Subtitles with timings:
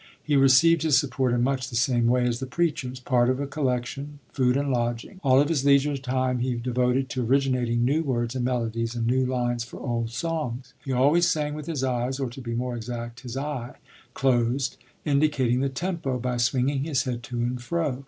[0.23, 3.45] He received his support in much the same way as the preachers part of a
[3.45, 5.19] collection, food and lodging.
[5.23, 9.23] All of his leisure time he devoted to originating new words and melodies and new
[9.27, 10.73] lines for old songs.
[10.83, 13.75] He always sang with his eyes or, to be more exact, his eye
[14.15, 14.75] closed,
[15.05, 17.99] indicating the tempo by swinging his head to and fro.